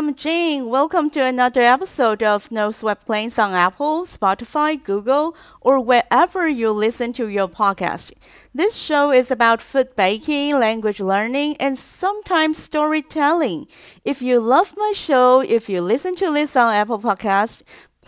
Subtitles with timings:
[0.00, 0.70] I'm Jane.
[0.70, 6.70] Welcome to another episode of No Sweat Plains on Apple, Spotify, Google, or wherever you
[6.70, 8.10] listen to your podcast.
[8.54, 13.66] This show is about food baking, language learning, and sometimes storytelling.
[14.02, 17.60] If you love my show, if you listen to this on Apple Podcast,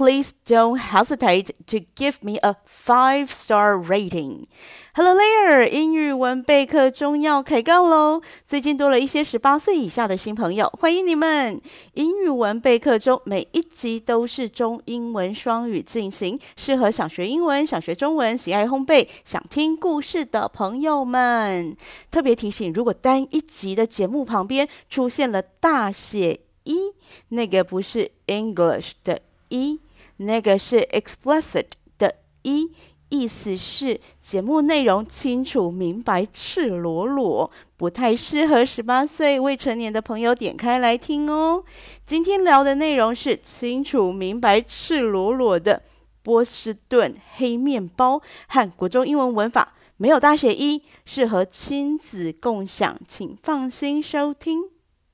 [0.03, 4.49] Please don't hesitate to give me a five-star rating.
[4.95, 8.21] Hello there，英语文备课中要开杠喽！
[8.45, 11.61] 最近多了一些十八岁以下的新朋友，欢迎你们！
[11.95, 21.77] 英语文备课中每一集都是中英文双语进行，适合想学英文、想学中文、喜爱烘焙、想听故事的朋友们。
[22.11, 26.93] 特别提醒，如果单一集的节目旁边出现了大写一，
[27.29, 29.21] 那个不是 English 的。
[29.55, 29.79] 一，
[30.23, 31.67] 那个是 explicit
[31.99, 32.71] 的一，
[33.09, 41.63] 意思是节目内容清楚明白、赤裸裸，不太适合十八岁未成年的朋友点开来听哦。
[42.05, 45.83] 今天聊的内容是清楚明白、赤裸裸的
[46.23, 54.72] 波士顿黑面包和国中英文文法，没有大写一，适合亲子共享，请放心收听。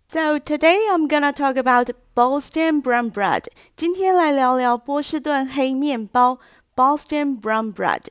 [0.08, 3.46] So today I'm gonna talk about Boston brown bread。
[3.76, 6.38] 今天来聊聊波士顿黑面包
[6.76, 8.02] Boston brown bread。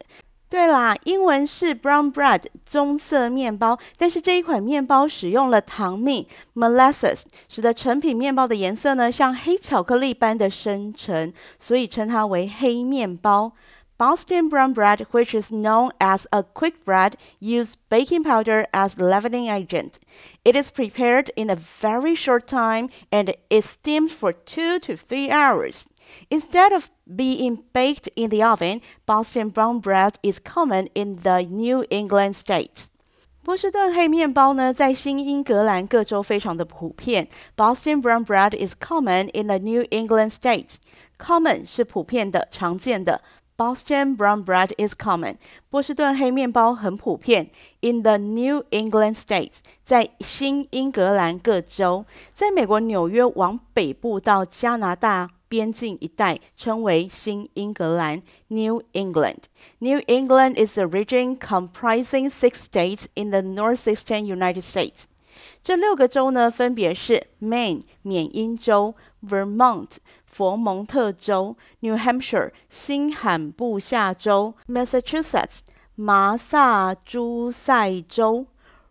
[0.48, 13.52] 对啦，英文是 brown bread 棕色面包，但是这一款面包使用了糖蜜 molasses，使得成品面包的颜色呢像黑巧克力般的深沉，所以称它为黑面包。
[13.98, 19.46] Boston brown bread, which is known as a quick bread, uses baking powder as leavening
[19.46, 20.00] agent.
[20.44, 25.30] It is prepared in a very short time and is steamed for two to three
[25.30, 25.86] hours.
[26.30, 31.84] Instead of being baked in the oven, Boston brown bread is common in the New
[31.88, 32.88] England states.
[33.44, 37.28] 波士顿黑面包呢，在新英格兰各州非常的普遍。
[37.56, 40.76] Boston brown bread is common in the New England states.
[41.18, 43.20] Common 是普遍的、常见的。
[43.56, 45.36] Boston brown bread is common。
[45.70, 47.50] 波士顿黑面包很普遍。
[47.80, 63.42] In the New England states，在新英格兰各州，在美国纽约往北部到加拿大边境一带，称为新英格兰 （New England）。New England is a region comprising six states in the
[63.42, 65.04] northeastern United States。
[65.62, 69.98] 这六个州呢，分别是 Maine（ 缅因州）、Vermont。
[70.37, 75.61] 佛蒙特州、New Hampshire 新罕布夏州、Massachusetts
[75.95, 78.45] 麻萨诸塞州、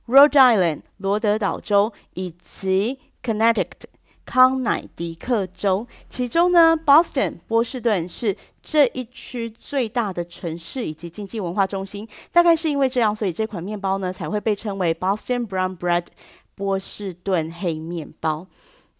[0.08, 3.84] Rhode Island 罗德岛州以及 Connecticut
[4.24, 5.86] 康乃狄克州。
[6.08, 12.08] 其中呢，Boston 波士顿是这一区最大的城市以及经济文化中心。
[12.32, 16.06] 大概是因为这样，所以这款面包呢才会被称为 Boston Brown Bread
[16.56, 18.48] 波士顿黑面包。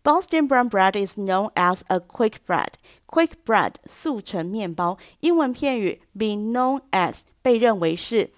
[0.05, 2.73] Boston brown bread is known as a quick bread.
[3.05, 8.31] Quick bread 速成面包，英文片语 be known as 被认为是。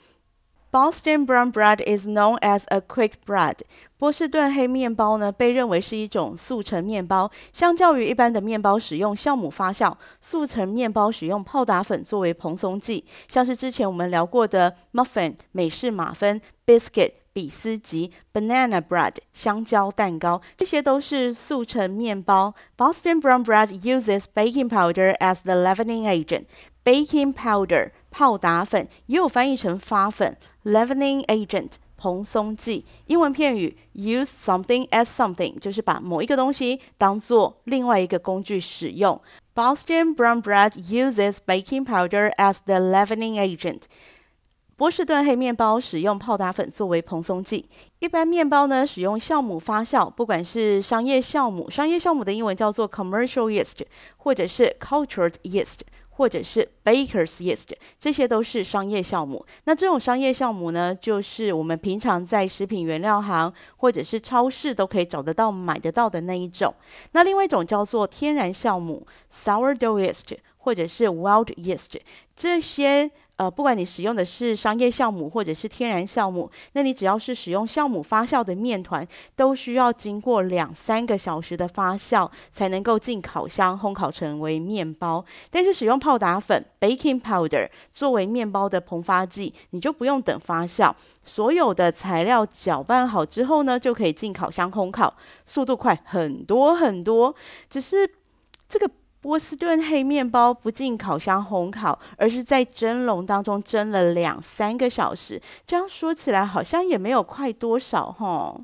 [0.72, 3.60] Boston brown bread is known as a quick bread.
[3.98, 7.32] 波士顿黑面包呢，被认为是一种速成面包。
[7.54, 17.12] 相较于一般的面包使用酵母发酵，速成面包使用泡打粉作为蓬松剂，像是之前我们聊过的 muffin 美式马芬 biscuit。
[17.38, 22.54] 比斯吉 （banana bread） 香蕉蛋糕，这些都是速成面包。
[22.78, 26.46] Boston brown bread uses baking powder as the leavening agent.
[26.84, 30.38] Baking powder 泡打粉也有翻译成发粉。
[30.64, 32.86] Leavening agent 蓬松剂。
[33.08, 39.20] 英文片语 use something as something 就是把某一个东西当做另外一个工具使用。
[39.56, 43.84] Boston brown bread uses baking powder as the leavening agent.
[44.79, 47.69] 波士顿黑面包使用泡打粉作为蓬松剂，
[47.99, 53.81] 一般面包呢使用酵母发酵，不管是商业酵母，商业酵母的英文叫做 commercial yeast，
[54.19, 55.81] 或者是 cultured yeast，
[56.11, 59.45] 或者是 baker's yeast，这些都是商业酵母。
[59.65, 66.73] 那这种商业酵母呢，就是我们平常在食品原料行或者是超市都可以找得到、买得到的那一种。
[67.11, 69.05] 那另外一种叫做天然酵母
[69.35, 71.97] sourdough yeast，或者是 wild yeast，
[72.37, 73.11] 这些。
[73.39, 79.07] 呃，不管你使用的是商业酵母或者是天然酵母，那你只要是使用酵母发酵的面团，
[79.37, 85.25] 都需要经过两三个小时的发酵，才能够进烤箱烘烤成为面包。
[85.51, 90.93] 但是使用泡打粉 （baking powder） 作为面包的膨发剂，你就不用等发酵，
[91.25, 95.15] 所有的材料搅拌好之后呢，就可以进烤箱烘烤，
[95.45, 97.33] 速度快很多很多。
[97.71, 98.11] 只是
[98.69, 98.91] 这个。
[99.29, 105.39] 波士顿黑面包不进烤箱烘烤，而是在蒸笼当中蒸了两三个小时。
[105.67, 108.59] 这样说起来好像也没有快多少哈。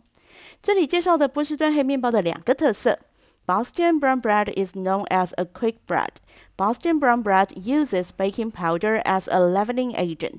[0.62, 2.98] 这里介绍的波士顿黑面包的两个特色
[3.46, 6.08] ，Boston brown bread is known as a quick bread.
[6.56, 10.38] Boston brown bread uses baking powder as a leavening agent.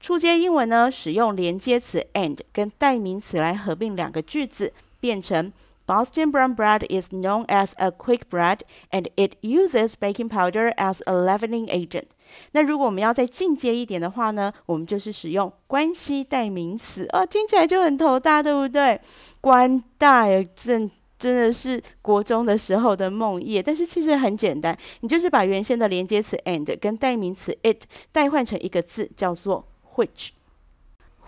[0.00, 5.52] 初阶英文呢，使用连接词 and 跟代名词来合并两个句子，变成
[5.92, 8.60] Boston brown bread is known as a quick bread
[8.90, 12.04] and it uses baking powder as a leavening agent。
[12.52, 18.98] 那如果我们要再进阶一点的话呢，我们就是使用关系代名词哦，听起来就很头大，对不对？
[19.42, 30.30] 关代真真的是国中的时候的梦魇，但是其实很简单，你就是把原先的连接词 and 跟代名词 it 代换成一个字，叫做 which。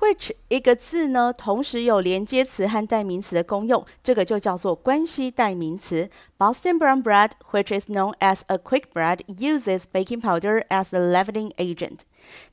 [0.04, 6.10] Which 一个字呢，同时有连接词和代名词的功用，这个就叫做关系代名词。
[6.36, 11.50] Boston brown bread, which is known as a quick bread, uses baking powder as a leavening
[11.54, 12.00] agent。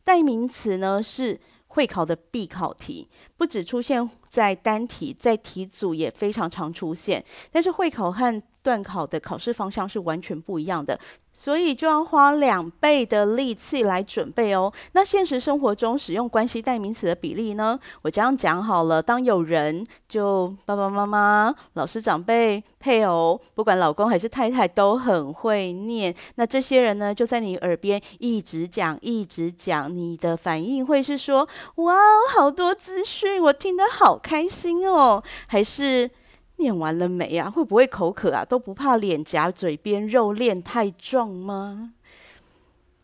[0.06, 7.22] 代名词呢是会考的必考题，不止出现在单题，在题组也非常常出现。
[7.52, 10.98] 但是会考和段考的考试方向是完全不一样的。
[11.34, 14.72] 所以就要花两倍的力气来准备哦。
[14.92, 17.80] 那现实生活中使用关系代名词的比例呢？
[18.02, 31.48] 我这样讲好了，当有人就爸爸妈妈、老师、长辈、配偶，不管老公还是太太都很会念，那这些人呢就在你耳边一直讲、一直讲，你的反应会是说
[31.78, 31.96] ：“哇，
[32.36, 36.10] 好多资讯，我听得好开心哦。”还是？
[36.58, 37.50] 念完了没啊？
[37.50, 38.46] 会不会口渴啊？
[38.46, 41.94] 都不怕脸颊、嘴边肉练太壮吗？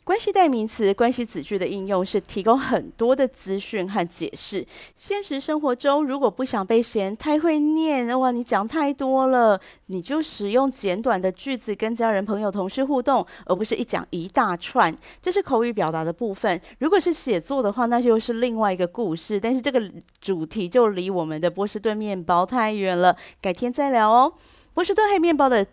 [0.08, 4.66] 关系代名词、关系子句的应用是提供很多的资讯和解释。
[4.96, 14.96] 现实生活中，如果不想被嫌太会念，哇，你讲太多了，你就使用简短的句子跟家人、朋友、同事互动，而不是一讲一大串。
[15.22, 16.62] 这是口语表达的部分。
[16.80, 19.38] 如果是写作的话，那就是另外一个故事。
[19.38, 24.32] 但是这个主题就离我们的波士顿面包太远了，改天再聊哦。
[24.74, 25.68] 波士顿黑面包的。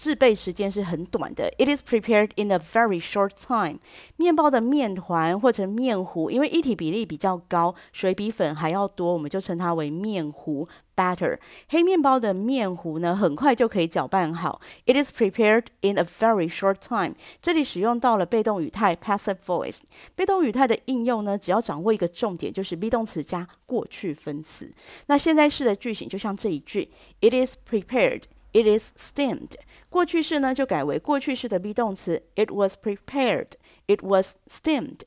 [0.00, 3.80] 制备时间是很短的，It is prepared in a very short time。
[4.16, 10.66] 面包的面团或者面糊，因为一体比例比较高，水比粉还要多，我们就称它为面糊
[10.96, 11.38] （batter）。
[11.68, 14.62] 黑面包的面糊呢，很快就可以搅拌好。
[14.86, 17.14] It is prepared in a very short time。
[17.42, 19.80] 这里使用到了被动语态 （passive voice）。
[20.16, 24.70] 被动语态的应用呢，只要掌握一个重点，就是 be 动词加过去分词。
[25.08, 26.88] 那现在式的句型就像这一句
[27.20, 28.22] ：It is prepared。
[28.52, 29.52] It is steamed。
[29.88, 32.22] 过去式呢，就改为过去式的 be 动词。
[32.34, 33.52] It was prepared.
[33.86, 35.00] It was steamed。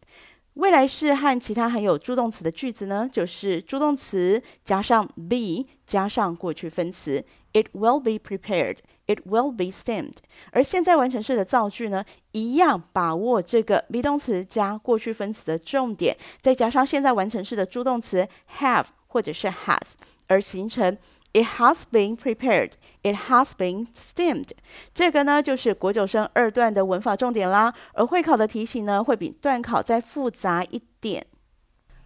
[0.56, 7.26] 未来式和其他含有助动词的句子呢，就是助动词加上 be 加上过去分词。
[7.54, 8.78] It will be prepared.
[9.08, 10.18] It will be steamed。
[10.52, 18.28] 而现在完成式的造句呢，一样把握这个 be 动词加过去分词的重点，再加上现在完成式的助动词
[18.60, 19.94] have 或者是 has，
[20.28, 20.98] 而形成。
[21.34, 22.74] It has been prepared.
[23.02, 24.52] It has been steamed.
[24.94, 27.74] 这个呢，就是国九生二段的文法重点啦。
[27.94, 31.26] 而会考的题型呢，会比段考再复杂一点。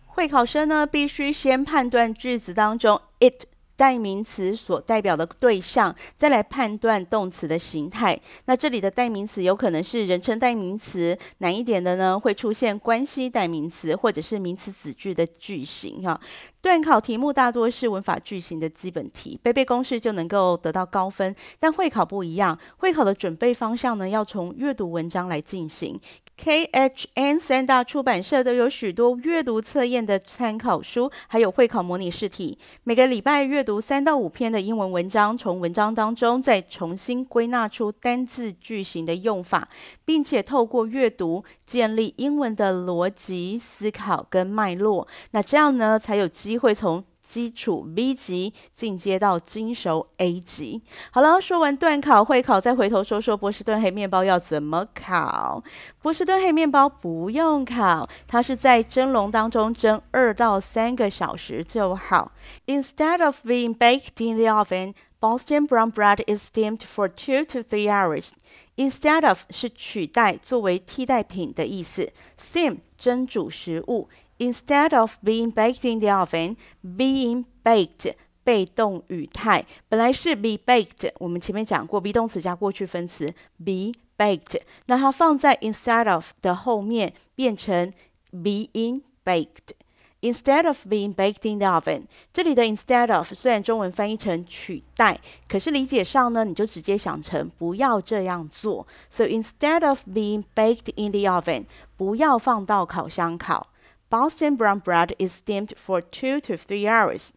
[0.06, 3.46] 会考生呢，必须先判断句子当中 it。
[3.78, 8.20] 代名词所代表的对象，再来判断动词的形态。
[8.46, 16.20] 那这里的代名词有可能是人称代名词，难一点的呢，会出现关系代名词或者是名词子句的句型哈。
[16.60, 21.34] 段考题目大多是文法句型的基本题，背背公式就能够得到高分。
[21.60, 25.98] 但会考不一样，会考的准备方向呢，要从阅读文章来进行。
[26.38, 32.58] KHN 三大出版社都有许多阅读测验的参考书，还有会考模拟试题。
[32.84, 39.68] 每个礼拜阅读三到五篇的英文文章，从文章当中再重新归纳出单字句型的用法，
[40.06, 45.08] 并且透过阅读建立英文的逻辑思考跟脉络。
[45.32, 50.82] 那这样呢，才有机会从基础 B 级进阶到精熟 A 级。
[51.12, 55.62] 好了，说完段考、会考，再回头说说波士顿黑面包要怎么考。
[56.02, 62.32] 波士顿黑面包不用烤，它是在蒸笼当中蒸二到三个小时就好。
[62.68, 67.90] Instead of being baked in the oven, Boston brown bread is steamed for two to three
[67.90, 68.30] hours.
[68.78, 72.12] Instead of 是取代、作为替代品的意思。
[72.40, 74.08] Steam 蒸煮食物。
[74.38, 85.58] Instead of being baked in the oven, being baked 被动语态本来是 be baked，我们前面讲过 be 动词加过去分词 be baked，那它放在
[85.58, 87.92] instead of 的后面变成
[88.32, 89.74] being baked。
[90.22, 98.88] Instead of being baked in the oven，这里的 instead of 虽然中文翻译成取代，可是理解上呢，你就直接想成不要这样做。
[99.10, 103.68] So instead of being baked in the oven，不要放到烤箱烤。
[104.10, 107.30] Boston brown bread is steamed for two to three hours。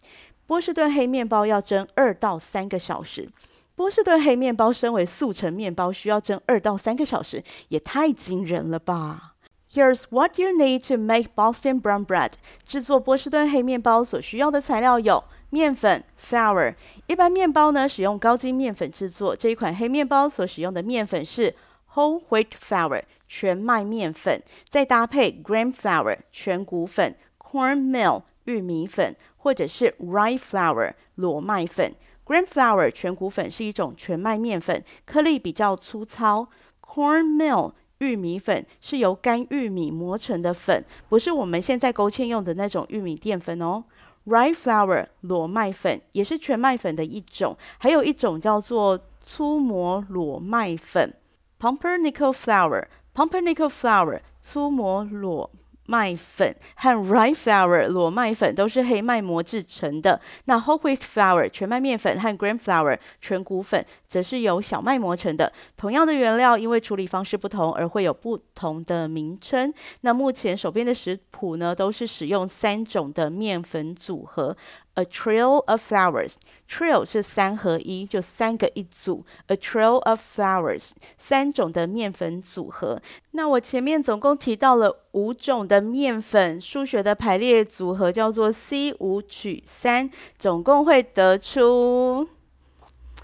[0.46, 3.28] 波士顿黑面包要蒸二到三个小时。
[3.76, 9.29] 波士顿黑面包身为速成面包，需要蒸二到三个小时，也太惊人了吧
[9.72, 12.32] ！Here's what you need to make Boston brown bread。
[12.66, 16.74] 制作波士顿黑面包所需要的材料有面粉 （flour）。
[17.06, 19.36] 一般面包呢，使用高筋面粉制作。
[19.36, 21.54] 这一款黑面包所使用的面粉是
[21.94, 31.94] whole wheat flour，全麦面粉，再搭配 grain flour，全谷粉，cornmeal，玉米粉，或者是 rye flour，裸麦粉。
[32.26, 36.48] grain flour 全谷粉是一种全麦面粉，颗粒比较粗糙。
[36.80, 43.84] cornmeal 玉米粉是由干玉米磨成的粉，不是我们现在勾芡用的那种玉米淀粉哦。
[44.26, 51.14] rye flour 裸麦粉也是全麦粉的一种，还有一种叫做粗磨裸麦粉。
[51.58, 55.50] pumpernickel flour，pumpernickel flour 粗磨裸。
[55.90, 60.20] 麦粉和 rye flour 裸麦粉都是黑麦磨制成的。
[60.44, 65.52] 那 whole wheat flour 全麦面粉和 grain flour 全谷粉则是由小麦磨成的。
[65.76, 69.74] 同样的原料，因为处理方式不同而会有不同的名称。
[70.02, 74.56] 那目前手边的食谱呢，都是使用三种的面粉组合。
[74.94, 79.24] A trio of flowers，trail 是三合一，就三个一组。
[79.46, 83.00] A trio of flowers，三种的面粉组合。
[83.30, 92.28] 那我前面总共提到了五种的面粉，数学的排列组合叫做 C 五取三，总共会得出。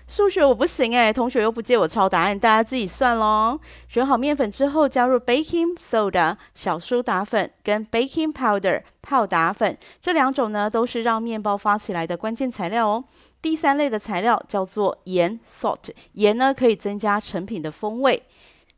[0.07, 3.59] 数学我不行诶，同学又不借我抄答案，大家自己算喽。
[3.89, 13.05] 选好面粉之后，加入 baking soda 小苏打粉跟 baking powder 泡打粉，这两种呢都是让面包发起来的关键材料哦。
[13.43, 18.23] 第三类的材料叫做盐 salt，盐呢可以增加成品的风味。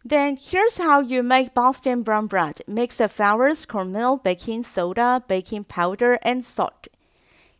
[0.08, 5.64] Then here's how you make Boston brown bread: mix the flours, cornmeal, baking soda, baking
[5.64, 6.88] powder, and salt.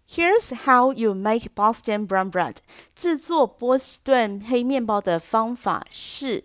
[0.07, 2.57] Here's how you make Boston brown bread.
[2.95, 6.43] 制作波士顿黑面包的方法是：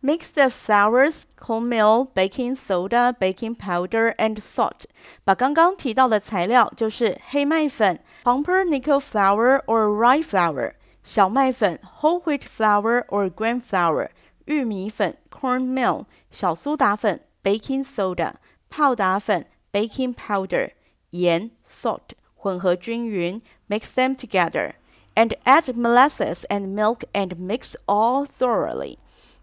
[0.00, 4.84] mix the flours, cornmeal, baking soda, baking powder, and salt.
[5.24, 14.10] 把刚刚提到的材料，就是黑麦粉 （pumpernickel flour or rye flour）、小麦粉 （whole wheat flour or grain flour）、
[14.46, 18.34] 玉米粉 （cornmeal）、小苏打粉 （baking soda）、
[18.70, 20.70] 泡打粉 （baking powder）、
[21.10, 22.14] 盐 （salt）。
[22.37, 24.73] 混合均匀，mix them together,
[25.15, 28.97] and add molasses and milk and mix all thoroughly.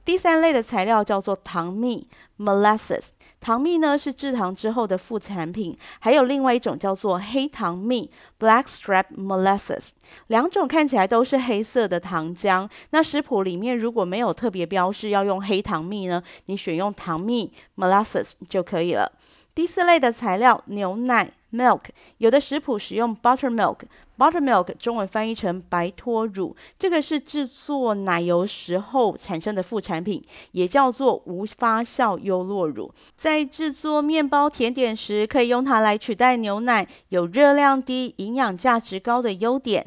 [0.04, 2.06] 第三类的材料叫做糖蜜
[2.38, 3.08] （molasses）。
[3.40, 9.92] 糖蜜呢是制糖之后的副产品，还有另外一种叫做黑糖蜜 （blackstrap molasses）。
[10.26, 12.68] 两种看起来都是黑色的糖浆。
[12.90, 19.10] 那食谱里面如果没有特别标示要用黑糖蜜呢，你选用糖蜜 （molasses） 就可以了。
[19.54, 21.32] 第四类的材料牛奶。
[21.54, 21.82] Milk
[22.18, 30.20] 有的食谱使用 buttermilk，buttermilk 中文翻译成白脱乳，这个是制作奶油时候产生的副产品，
[30.50, 32.92] 也叫做无发酵优酪乳。
[33.14, 39.87] 在制作面包甜点时，可以用它来取代牛奶，有热量低、营养价值高的优点。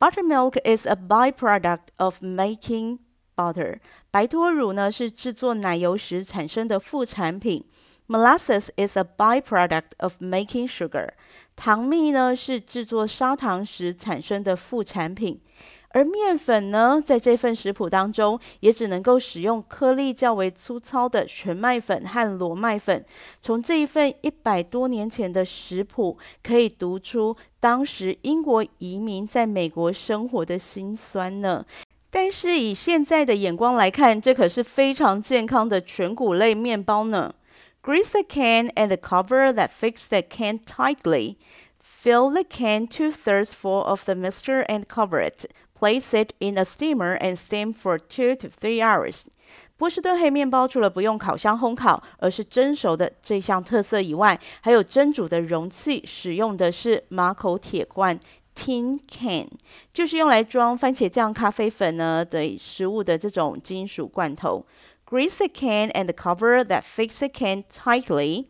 [0.00, 2.98] Buttermilk is a byproduct of making
[3.36, 3.78] butter。
[4.10, 7.64] 白脱乳呢是制作奶油时产生的副产品。
[8.06, 11.08] Molasses is a byproduct of making sugar。
[11.56, 15.40] 糖蜜呢是制作砂糖时产生的副产品，
[15.88, 23.02] 而面粉呢，在这份食谱当中也只能够使用颗粒较为粗糙的全麦粉和裸麦粉。
[23.40, 31.64] 从这一份一百多年前的食谱可以读出当时英国移民在美国生活的辛酸呢。
[32.10, 37.34] 但是以现在的眼光来看，这可是非常健康的全谷类面包呢。
[37.83, 41.37] Grease the can and the cover that fits the can tightly.
[41.79, 45.45] Fill the can two-thirds full of the mixture and cover it.
[45.73, 49.25] Place it in a steamer and steam for two to three hours.
[49.77, 58.19] 波士顿黑面包除了不用烤箱烘烤，而是蒸熟的这项特色以外，还有蒸煮的容器使用的是马口铁罐
[58.53, 59.47] （tin can），
[59.93, 64.65] 就是用来装番茄酱、咖啡粉呢的食物的这种金属罐头。
[65.14, 68.46] Grease the can and the cover that fits the can tightly.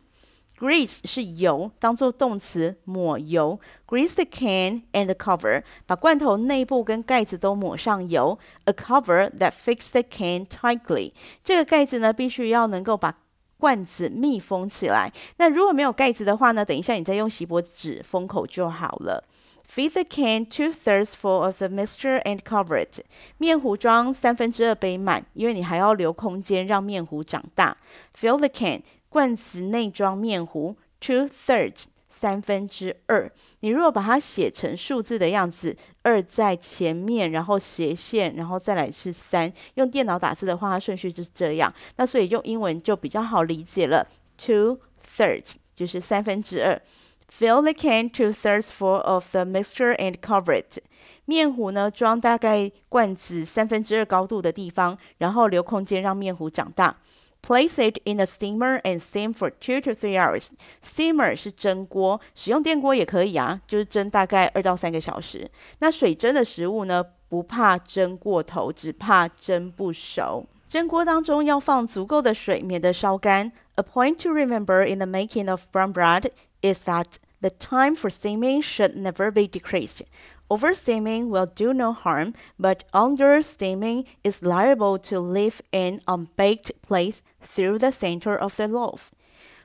[0.59, 3.61] Grease 是油，当做动词抹油。
[3.87, 8.38] Grease the can and the cover，把罐头内部跟盖子都抹上油。
[8.64, 13.14] A cover that fits the can tightly，这个盖子呢必须要能够把
[13.59, 15.12] 罐子密封起来。
[15.37, 19.23] 那如果没有盖子的话呢，等一下你再用锡箔纸封口就好了。
[19.66, 23.00] Fill the can two-thirds full of the mixture and cover it。
[23.38, 27.76] 面糊装三分之二杯满，因为你还要留空间让面糊长大。
[28.16, 33.28] Fill the can，罐子内装面糊，two-thirds，三分之二。
[33.61, 39.52] 你如果把它写成数字的样子，二在前面，然后斜线，然后再来是三。
[39.75, 41.73] 用电脑打字的话，它顺序就是这样。
[41.97, 44.06] 那所以用英文就比较好理解了。
[44.37, 44.78] Two
[45.16, 46.80] thirds 就是三分之二。
[47.26, 50.78] Fill the can two thirds full of the mixture and cover it。
[51.25, 56.97] 面糊呢，装大概罐子三分之二高度的地方，然后留空间让面糊长大。
[57.43, 60.49] Place it in a steamer and steam for two to three hours.
[60.83, 65.50] Steamer 是蒸锅，使用电锅也可以啊，就是蒸大概二到三个小时。
[65.81, 70.47] 那水蒸的食物呢，不怕蒸过头，只怕蒸不熟。
[70.74, 73.51] 蒸锅当中要放足够的水，免得烧干。
[73.75, 76.31] A point to remember in the making of brown bread
[76.62, 80.01] is that the time for steaming should never be decreased.
[80.50, 87.77] Oversteaming will do no harm, but understeaming is liable to leave an unbaked place through
[87.77, 89.09] the center of the loaf.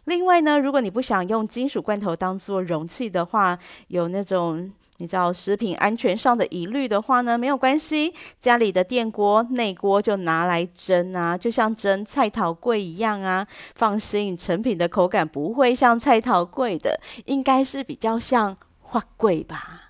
[0.04, 13.48] 另外呢，如果你不想用金属罐头当做容器的话，有那种 你知道食品安全上的疑虑的话呢，没有关系，家里的电锅内锅就拿来蒸啊，就像蒸菜桃桂一样啊。
[13.75, 19.89] 放心，成品的口感不会像菜桃桂的，应该是比较像花桂吧。